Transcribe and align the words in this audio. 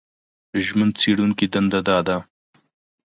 ژمن 0.65 0.89
څېړونکي 0.99 1.45
دنده 1.53 1.79
دا 1.87 1.97
ده 2.07 2.17